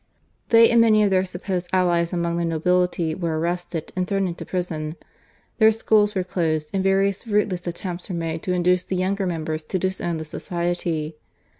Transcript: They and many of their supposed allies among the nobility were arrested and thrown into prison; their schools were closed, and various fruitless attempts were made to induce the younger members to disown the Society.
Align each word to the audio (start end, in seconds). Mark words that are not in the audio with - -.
They 0.49 0.67
and 0.71 0.81
many 0.81 1.03
of 1.03 1.11
their 1.11 1.25
supposed 1.25 1.69
allies 1.71 2.11
among 2.11 2.37
the 2.37 2.43
nobility 2.43 3.13
were 3.13 3.37
arrested 3.37 3.93
and 3.95 4.07
thrown 4.07 4.27
into 4.27 4.43
prison; 4.47 4.95
their 5.59 5.71
schools 5.71 6.15
were 6.15 6.23
closed, 6.23 6.71
and 6.73 6.83
various 6.83 7.21
fruitless 7.23 7.67
attempts 7.67 8.09
were 8.09 8.15
made 8.15 8.41
to 8.41 8.51
induce 8.53 8.83
the 8.83 8.95
younger 8.95 9.27
members 9.27 9.61
to 9.65 9.77
disown 9.77 10.17
the 10.17 10.25
Society. 10.25 11.17